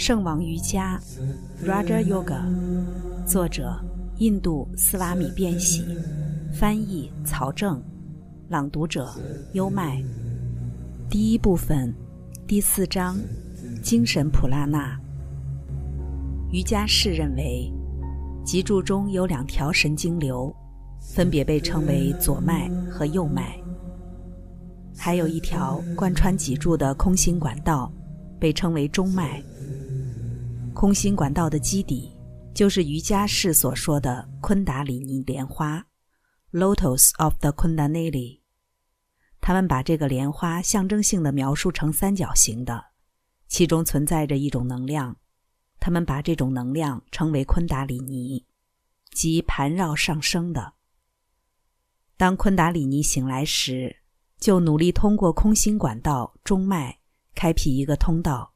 [0.00, 0.98] 圣王瑜伽
[1.62, 2.40] （Raja Yoga），
[3.26, 3.78] 作者
[4.16, 5.84] 印度斯瓦米·变喜，
[6.54, 7.82] 翻译曹正，
[8.48, 9.12] 朗读者
[9.52, 10.02] 优麦。
[11.10, 11.94] 第一部分，
[12.46, 13.18] 第四章，
[13.82, 14.98] 精神普拉纳。
[16.50, 17.70] 瑜伽士认为，
[18.42, 20.50] 脊柱中有两条神经流，
[20.98, 23.60] 分别被称为左脉和右脉，
[24.96, 27.92] 还有一条贯穿脊柱的空心管道，
[28.38, 29.42] 被称为中脉。
[30.74, 32.16] 空心管道的基底，
[32.54, 35.84] 就是瑜伽士所说的昆达里尼莲花
[36.52, 38.40] （Lotus of the Kundalini）。
[39.40, 42.86] 他们把这个莲花象征性的描述成三角形的，
[43.48, 45.16] 其中存在着一种能量。
[45.80, 48.46] 他们把这种能量称为昆达里尼，
[49.12, 50.74] 即盘绕上升的。
[52.16, 53.96] 当昆达里尼醒来时，
[54.38, 57.00] 就努力通过空心管道中脉
[57.34, 58.49] 开辟一个通道。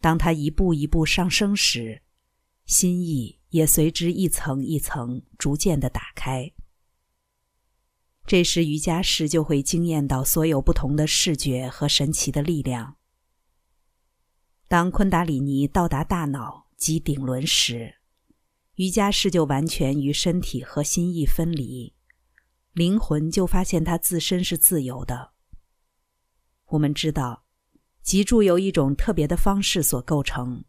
[0.00, 2.02] 当他一步一步上升时，
[2.66, 6.52] 心意也随之一层一层逐渐的打开。
[8.24, 12.96] 这时，瑜伽师就会惊艳到所有不同的视觉和神奇的力量。
[14.68, 17.96] 当昆达里尼到达大脑及顶轮时，
[18.74, 21.94] 瑜伽师就完全与身体和心意分离，
[22.72, 25.32] 灵魂就发现他自身是自由的。
[26.66, 27.47] 我们知道。
[28.08, 30.64] 脊柱由一种特别的方式所构成。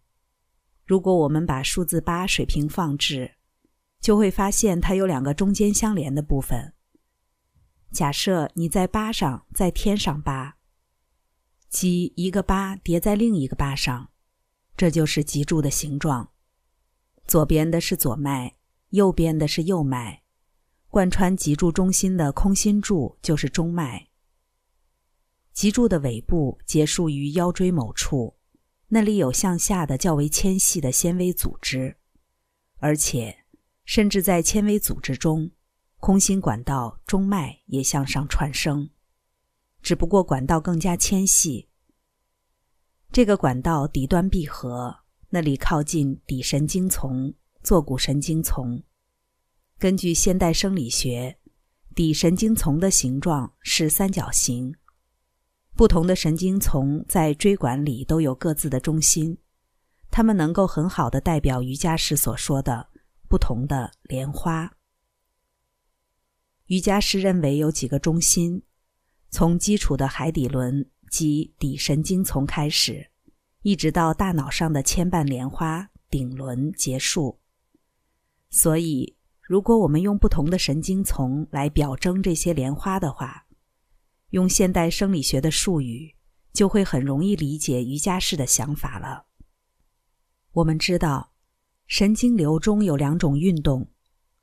[0.86, 3.36] 如果我们把数字八水平放置，
[4.02, 6.74] 就会发现它有两个中间相连的部分。
[7.94, 10.58] 假设你在八上再添上八，
[11.70, 14.10] 即一个八叠在另一个八上，
[14.76, 16.32] 这就是脊柱的形状。
[17.26, 18.58] 左边的是左脉，
[18.90, 20.24] 右边的是右脉，
[20.90, 24.09] 贯穿脊柱中心的空心柱就是中脉。
[25.60, 28.38] 脊柱的尾部结束于腰椎某处，
[28.88, 31.98] 那里有向下的较为纤细的纤维组织，
[32.78, 33.40] 而且
[33.84, 35.52] 甚至在纤维组织中，
[35.98, 38.90] 空心管道中脉也向上传升，
[39.82, 41.68] 只不过管道更加纤细。
[43.12, 48.82] 这个管道底端闭合，那里靠近底神经丛、坐骨神经丛。
[49.78, 51.38] 根据现代生理学，
[51.94, 54.74] 底神经丛的形状是三角形。
[55.80, 59.38] 不同的神经丛在椎管里都有各自的中心，
[60.12, 62.86] 它们能够很好的代表瑜伽师所说的
[63.30, 64.70] 不同的莲花。
[66.66, 68.62] 瑜伽师认为有几个中心，
[69.30, 73.10] 从基础的海底轮及底神经丛开始，
[73.62, 77.40] 一直到大脑上的牵绊莲花顶轮结束。
[78.50, 83.46] 所以，如果我们用不同的神经丛来表征这些莲花的话，
[84.30, 86.16] 用现代生理学的术语，
[86.54, 89.26] 就会很容易理解瑜伽士的想法了。
[90.52, 91.34] 我们知道，
[91.88, 93.92] 神经流中有两种运动，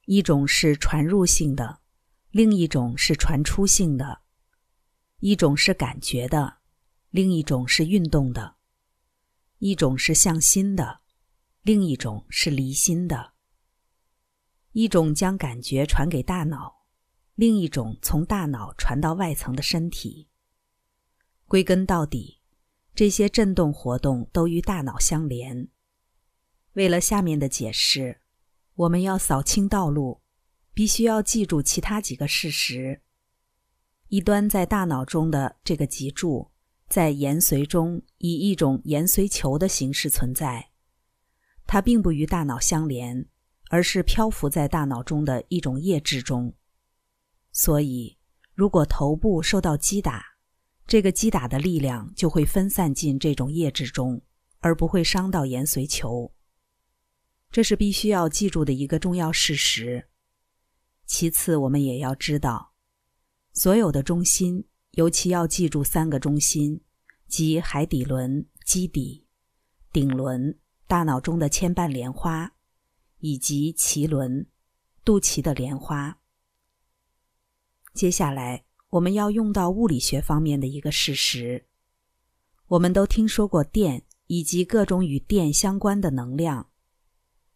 [0.06, 1.80] 一种是传入性的，
[2.30, 4.22] 另一种是传出性的；
[5.20, 6.58] 一种是感觉的，
[7.10, 8.56] 另一种是运动的；
[9.58, 11.00] 一种是向心的，
[11.62, 13.34] 另一种是离心的；
[14.72, 16.75] 一种将感觉传给大脑。
[17.36, 20.28] 另一种从大脑传到外层的身体。
[21.46, 22.40] 归根到底，
[22.94, 25.68] 这些振动活动都与大脑相连。
[26.72, 28.22] 为了下面的解释，
[28.74, 30.22] 我们要扫清道路，
[30.72, 33.02] 必须要记住其他几个事实：
[34.08, 36.50] 一端在大脑中的这个脊柱，
[36.88, 40.70] 在延髓中以一种延髓球的形式存在，
[41.66, 43.26] 它并不与大脑相连，
[43.68, 46.54] 而是漂浮在大脑中的一种液质中。
[47.58, 48.18] 所以，
[48.52, 50.22] 如果头部受到击打，
[50.86, 54.20] 这个击打的力量就会分散进这种液质中，
[54.60, 56.34] 而不会伤到延髓球。
[57.50, 60.10] 这是必须要记住的一个重要事实。
[61.06, 62.74] 其次，我们也要知道，
[63.54, 66.82] 所有的中心，尤其要记住三个中心，
[67.26, 69.24] 即海底轮、基底、
[69.90, 72.52] 顶轮、大脑中的牵绊莲花，
[73.20, 74.46] 以及脐轮、
[75.02, 76.18] 肚脐的莲花。
[77.96, 81.64] 接下来，我们要用到物理学方面的一个事实。
[82.66, 86.68] 我们都听说过电以及各种与电相关的能量。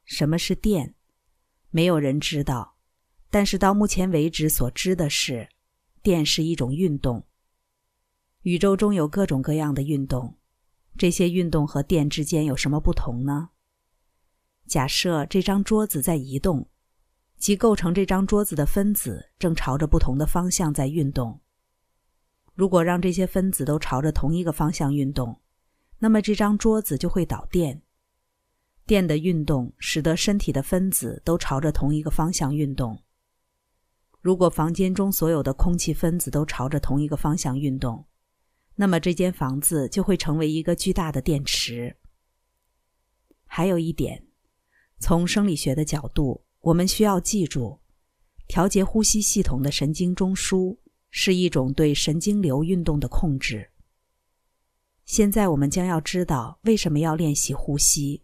[0.07, 0.95] 什么是电？
[1.69, 2.79] 没有人知道。
[3.29, 5.51] 但是到目前为止所知的是，
[6.03, 7.27] 电是一种运动。
[8.43, 10.39] 宇宙中有各种各样的运动，
[10.97, 13.51] 这些运动和电之间有什么不同呢？
[14.67, 16.70] 假设这张桌子在移动。
[17.41, 21.41] 即构成这张桌子的分子正朝着不同的方向在运动。
[22.55, 25.41] 如果让这些分子都朝着同一个方向运动，
[25.99, 27.81] 那么这张桌子就会导电。
[28.85, 33.03] 电的运动使得身体的分子都朝着同一个方向运动。
[34.21, 38.05] 如果房间中所有的空气分子都朝着同一个方向运动，
[38.75, 41.97] 那么这间房子就会成为一个巨大的电池。
[43.47, 44.27] 还有一点，
[44.99, 47.81] 从生理学的角度，我们需要记住，
[48.47, 50.77] 调节呼吸系统的神经中枢
[51.11, 53.71] 是一种对神经流运动的控制。
[55.07, 58.23] 现在我们将要知道为什么要练习呼吸。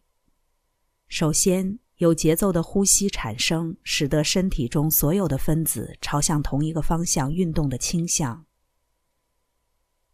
[1.09, 8.45] 首先，有节奏的呼吸产生，使得身体中所有的分子朝向同一个方向运动的倾向。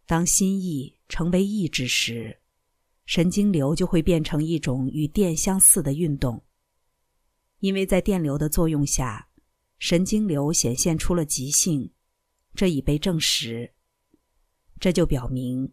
[0.05, 2.39] 当心意成为意志时，
[3.05, 6.41] 神经流就会变成一种与电相似的运动。
[7.63, 9.29] 因为在电流的作用下，
[9.79, 11.93] 神经流显现出了极性，
[12.53, 13.73] 这已被证实。
[14.81, 15.71] 这就表明，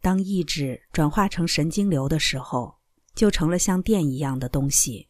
[0.00, 2.80] 当意志转化成神经流的时候。
[3.14, 5.08] 就成了像电一样的东西。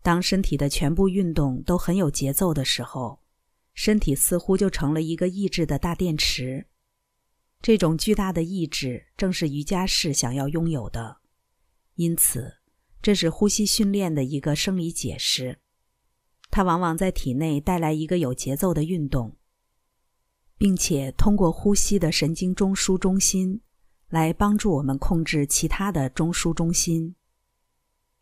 [0.00, 3.20] 当身体的全部运动都很有节奏的时候，
[3.74, 6.66] 身体似乎就成了一个意志的大电池。
[7.60, 11.18] 这种巨大的意志正是瑜伽士想要拥有的，
[11.96, 12.54] 因此，
[13.04, 15.58] 这是呼吸训练的一个生理解释。
[16.50, 19.36] 它往往在体内带来一个有节奏的运动，
[20.56, 23.60] 并且通过呼吸的神经中枢中心。
[24.08, 27.16] 来帮助我们控制其他的中枢中心。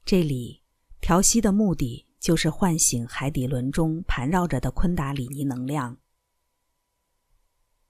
[0.06, 0.62] 这里
[1.02, 5.98] 调息的目的就是唤醒海底轮中盘绕着的昆达里尼能量。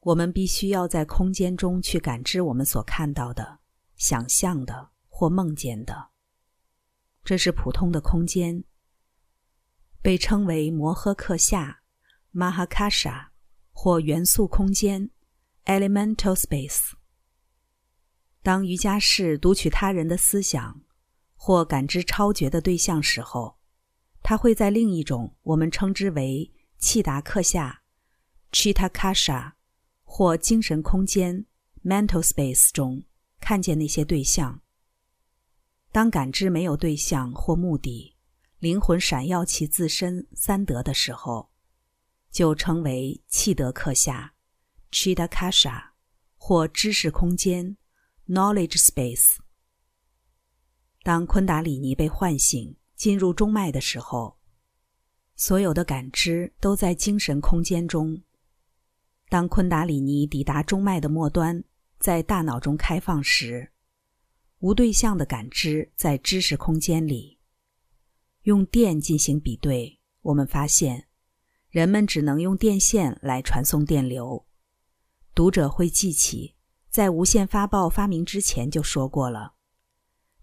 [0.01, 3.61] 我们必须要在空间中去感知我们所看到的、
[3.95, 6.12] 想象的或梦见的。
[7.25, 8.65] 这是普通的空间，
[10.03, 11.83] 被称为摩诃克夏
[12.35, 13.29] （Mahakasha）
[13.73, 15.11] 或元素空间
[15.65, 16.93] （Elemental Space）。
[18.43, 20.83] 当瑜伽士读取他人的思想，
[21.37, 23.59] 或感知超绝的对象时候，
[24.23, 27.83] 他会在另一种我们称之为契达克夏
[28.51, 29.53] （Chitakasha）
[30.03, 31.47] 或精神空间
[31.85, 33.05] （Mental Space） 中
[33.41, 34.61] 看见那些对象。
[35.93, 38.17] 当感知没有对象或目的，
[38.59, 41.51] 灵魂闪耀其自身三德的时候，
[42.31, 44.33] 就称为契德克夏
[44.91, 45.91] （Chitakasha）
[46.37, 47.77] 或知识空间。
[48.29, 49.37] Knowledge space。
[51.03, 54.39] 当昆达里尼被唤醒进入中脉的时候，
[55.35, 58.23] 所有的感知都在精神空间中。
[59.29, 61.63] 当昆达里尼抵达中脉的末端，
[61.99, 63.72] 在大脑中开放时，
[64.63, 67.41] 无对象的感知在知识空间里。
[68.43, 71.09] 用电进行比对，我们发现，
[71.69, 74.47] 人们只能用电线来传送电流。
[75.35, 76.55] 读者会记起。
[76.89, 79.55] 在无线发报发明之前就说过了，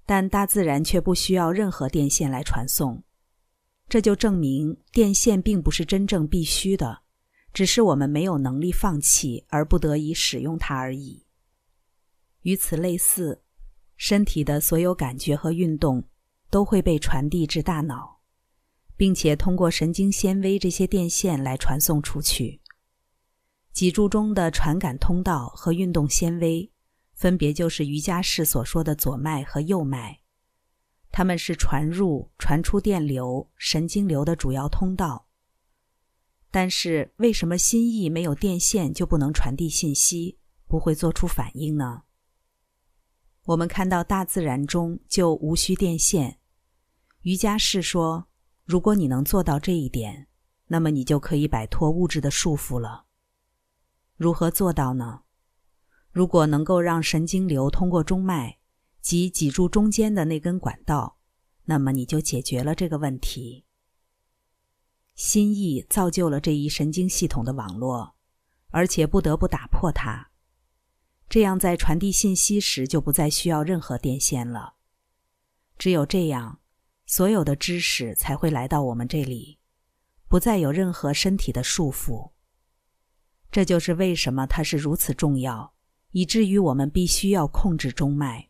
[0.03, 3.03] 但大自然却不需要任何电线来传送，
[3.87, 7.03] 这就证明电线并不是真正必须的，
[7.53, 11.27] 只是我们没有能力放弃而不得已使用它而已。
[12.41, 13.43] 与此类似，
[13.99, 16.01] 身体的所有感觉和运动
[16.49, 18.21] 都会被传递至大脑，
[18.95, 22.61] 并且通过神经纤维这些电线来传送出去。
[23.73, 26.71] 脊柱中的传感通道和运动纤维，
[27.13, 30.21] 分别就是瑜伽士所说的左脉和右脉，
[31.11, 35.27] 它们是传入、传出电流、神经流的主要通道。
[36.49, 40.37] 但是，为什么心意没有电线就不能传递信息，
[40.67, 42.03] 不会做出反应呢？
[43.45, 46.39] 我们看到大自然中就无需电线。
[47.21, 48.27] 瑜伽士说，
[48.65, 50.27] 如果你能做到这一点，
[50.67, 53.05] 那么你就可以摆脱物质的束缚了。
[54.15, 55.21] 如何做到呢？
[56.11, 58.59] 如果能够让神经流通过中脉
[59.01, 61.17] 及脊柱中间的那根管道，
[61.65, 63.65] 那么你就解决了这个问题。
[65.15, 68.15] 心意造就了这一神经系统的网络，
[68.69, 70.28] 而且不得不打破它，
[71.29, 74.73] 这样在传递信息时就不再需要任何电线了。
[75.77, 76.59] 只有这样，
[77.05, 79.59] 所有的知识才会来到我们这里，
[80.27, 82.31] 不再有任何身体的束缚。
[83.51, 85.73] 这就是为什么它是如此重要，
[86.11, 88.49] 以至于我们必须要控制中脉。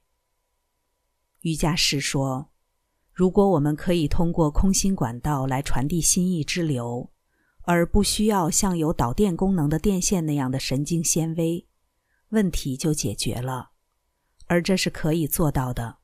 [1.41, 2.49] 瑜伽师说
[3.13, 7.11] ：“如果我们可以通过空心管道来传递心意之流，
[7.61, 11.65] 而不需要像有导电功能的电线那样的神经纤维，
[12.29, 13.71] 问题就解决了。
[14.47, 15.99] 而这是可以做到的。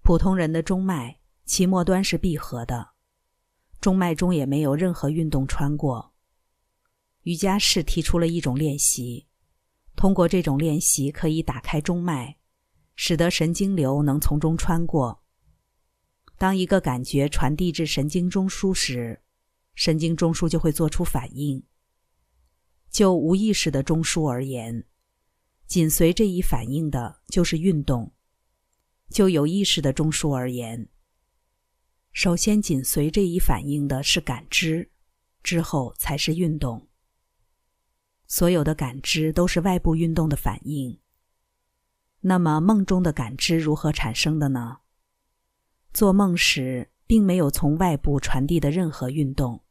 [0.00, 2.92] 普通人的中脉其末端是闭合的，
[3.78, 6.14] 中脉中也没有任何运动穿过。”
[7.24, 9.26] 瑜伽士提出了一种练习：
[9.96, 12.38] 通过这种练习，可以打开中脉，
[12.96, 15.22] 使得神经流能从中穿过。
[16.38, 19.22] 当一个感觉传递至神经中枢时，
[19.74, 21.62] 神经中枢就会做出反应。
[22.90, 24.84] 就无意识的中枢而言，
[25.66, 28.12] 紧随这一反应的就是运动；
[29.10, 30.88] 就有意识的中枢而言，
[32.12, 34.90] 首先紧随这一反应的是感知，
[35.42, 36.88] 之后才是运动。
[38.26, 40.98] 所有的感知都是外部运动的反应。
[42.20, 44.78] 那么，梦中的感知如何产生的呢？
[45.92, 49.62] 做梦时，并没有从外部传递的任何运动，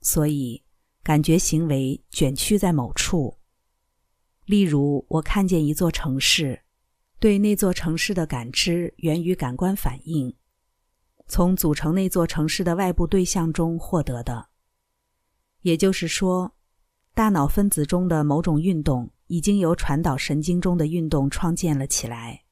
[0.00, 0.64] 所以
[1.10, 3.36] 感觉行为卷曲在某处。
[4.44, 6.62] 例如，我看见一座城市，
[7.18, 10.32] 对那座城市的感知源于感官反应，
[11.26, 14.50] 从组成那座城市的外部对象中获得的。
[15.62, 16.54] 也就是说，
[17.12, 22.44] 大脑分子中的某种运动已经由传导神经中的运动创建了起来。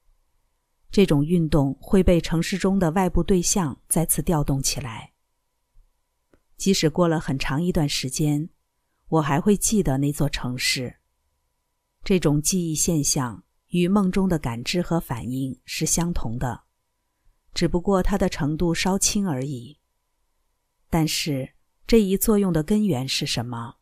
[0.91, 5.08] 这种运动会被城市中的外部对象再次调动起来。
[6.59, 8.49] 即使过了很长一段时间，
[9.07, 10.97] 我还会记得那座城市。
[12.03, 16.65] 这种记忆现象与梦中的感知和反应是相同的，
[17.53, 19.79] 只不过它的程度稍轻而已。
[20.89, 21.53] 但是
[21.87, 23.77] 这一作用的根源是什么？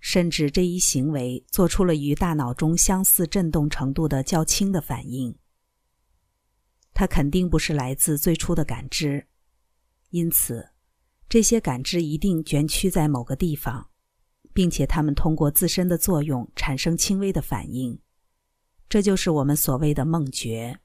[0.00, 5.38] 甚至这一行为做出了与大脑中相似振动程度的较轻的反应。
[6.92, 9.28] 它肯定不是来自最初的感知，
[10.08, 10.69] 因此，
[11.30, 13.88] 这些感知一定卷曲在某个地方，
[14.52, 17.96] 并且它们通过自身的作用产生轻微的反应，
[18.88, 20.80] 这就是我们所谓的梦觉。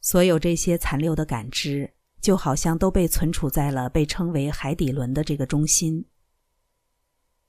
[0.00, 6.04] 所有这些残留的感知，就好像都被存储在了被称为海底轮的这个中心。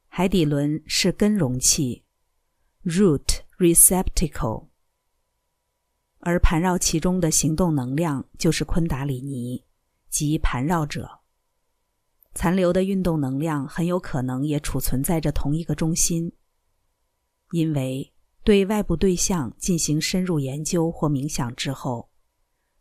[0.07, 2.03] 海底轮是根容器
[2.83, 4.69] （root receptacle）。
[6.21, 9.63] 而盘绕其中的行动能量就是昆达里尼，
[10.15, 11.19] 及盘绕者。
[12.33, 16.31] 残留的运动能量很有可能也储存在这同一个中心。
[17.51, 22.09] 因为对外部对象进行深入研究或冥想之后，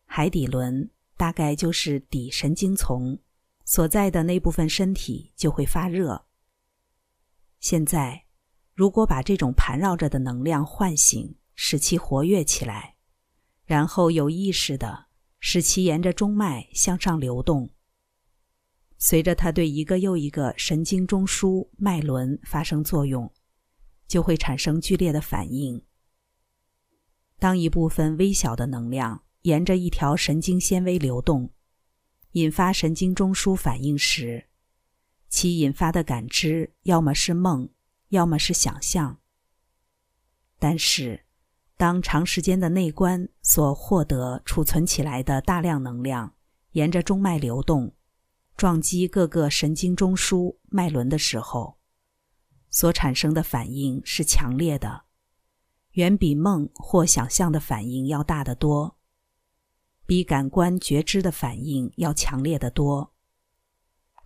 [0.04, 3.18] 海底轮大概就是底神经丛
[3.64, 6.26] 所在的那部分身体就会发热。
[7.58, 8.26] 现在，
[8.74, 12.94] 如果把这种盘绕着的能量唤醒，使其活跃起来。
[13.64, 15.06] 然后有意识的
[15.46, 17.68] 使其沿着中脉向上流动。
[18.96, 23.30] 随着它对一个又一个神经中枢脉轮发生作用，
[24.08, 25.84] 就会产生剧烈的反应。
[27.38, 31.52] 当一部分微小的能量沿着一条神经纤维流动，
[32.32, 34.46] 引发神经中枢反应时，
[35.28, 37.68] 其引发的感知要么是梦，
[38.08, 39.20] 要么是想象。
[40.58, 41.23] 但是。
[41.76, 46.34] 当长时间的内观所获得储存起来的大量能量
[46.72, 47.92] 沿着中脉流动，
[48.56, 51.78] 撞击各个神经中枢脉轮的时候，
[52.70, 55.02] 所产生的反应是强烈的，
[55.92, 58.96] 远比梦或想象的反应要大得多，
[60.06, 63.12] 比感官觉知的反应要强烈得多。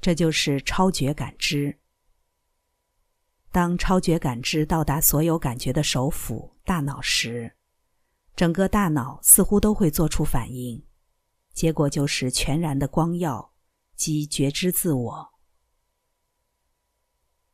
[0.01, 1.79] 这就是超觉感知。
[3.51, 7.57] 当超觉感知到达所有感觉的首府大脑时，
[8.37, 10.85] 整个大脑似乎都会做出反应，
[11.53, 13.53] 结果就是全然的光耀
[13.97, 15.29] 及觉知自我。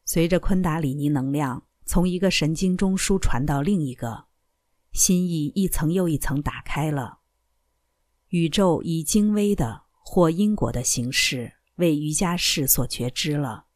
[0.04, 4.26] 随着昆达里尼能量从一个神经中枢传到另一个，
[4.92, 7.20] 心意一层又一层打开了，
[8.28, 13.66] 宇宙以精微的或因果的形式为瑜伽士所觉知了。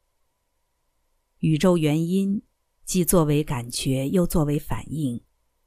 [1.40, 2.42] 宇宙原因，
[2.84, 5.22] 既作为感觉，又作为反应，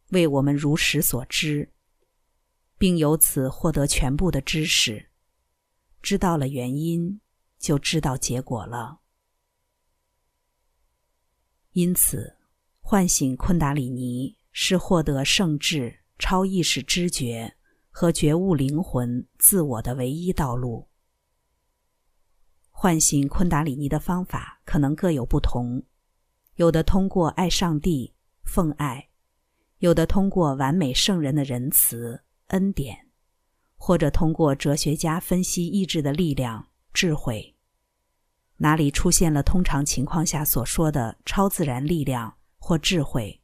[0.09, 1.71] 为我们如实所知，
[2.77, 5.09] 并由此获得全部的知识。
[6.01, 7.21] 知道了原因，
[7.57, 8.99] 就知道结果了。
[11.71, 12.35] 因此，
[12.81, 17.55] 唤醒昆达里尼是获得圣智、超意识知觉
[17.89, 20.90] 和觉悟灵魂自我的唯一道路。
[22.81, 25.83] 唤醒昆达里尼的方法可能各有不同，
[26.55, 28.11] 有的通过爱上帝、
[28.43, 29.07] 奉爱，
[29.77, 32.97] 有的通过完美圣人的仁慈、恩典，
[33.75, 37.55] 或者通过哲学家分析意志的力量、智慧。
[38.57, 43.43] 哪里出现了通常情况下所说的超自然力量或智慧，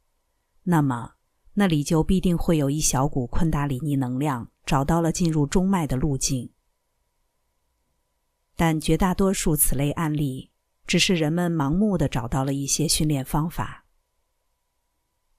[0.63, 1.12] 那么
[1.53, 6.50] 那里就必定会有一小股昆达里尼能量找到了进入中脉的路径。
[8.58, 10.52] 但绝大多数此类案例，
[10.86, 13.86] 只是人们盲目的找到了一些训练方法。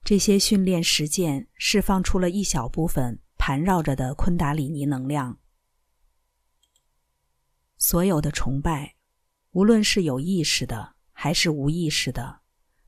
[0.03, 5.37] 这些训练实践释放出了一小部分盘绕着的昆达里尼能量。
[7.77, 8.95] 所有的崇拜，
[9.51, 12.39] 无论是有意识的还是无意识的，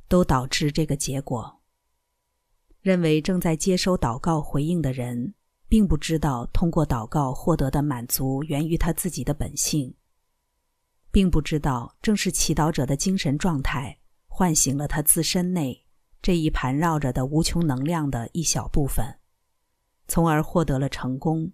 [0.08, 1.62] 都导致这个结果。
[2.80, 5.36] 认为正在接收祷告回应的人，
[5.68, 9.94] 并不知道通过祷告获得的满足源于他自己的本性，
[11.12, 15.86] 并不知道正是祈祷者的精神状态唤醒了他自身内。
[16.22, 19.20] 这一盘绕着的无穷能量的一小部分，
[20.08, 21.52] 从而获得了成功。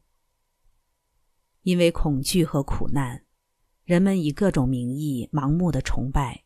[1.62, 3.24] 因为恐惧和苦难，
[3.86, 6.44] 人们以各种名义盲目的崇拜。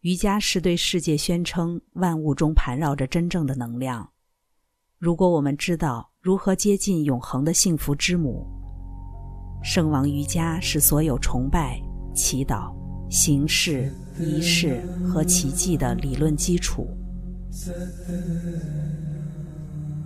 [0.00, 4.12] 瑜伽是对世界宣称万物中盘绕着真正的能量。
[4.96, 8.46] 如果我们知道如何接近永恒的幸福之母，
[9.64, 11.80] 圣王瑜伽是所有崇拜、
[12.14, 12.72] 祈祷、
[13.10, 16.86] 形式、仪式和奇迹的理论基础。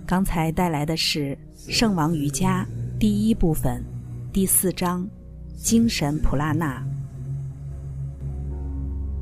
[0.05, 1.37] 刚才带来的是
[1.71, 2.65] 《圣王瑜伽》
[2.99, 3.83] 第一部分
[4.31, 5.07] 第四章
[5.57, 6.83] “精神普拉纳”。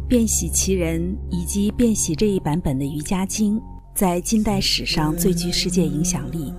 [0.08, 3.58] 变喜其人以及变喜这一版本的《瑜伽经》
[3.96, 6.54] 在近代史上最具世界影响力，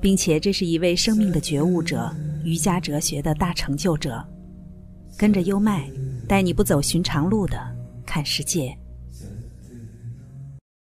[0.00, 2.12] 并且这是一位生命的觉悟者、
[2.42, 4.26] 瑜伽哲学的大成就者。
[5.20, 5.86] 跟着优麦，
[6.26, 7.58] 带你不走寻常路的
[8.06, 8.74] 看世界。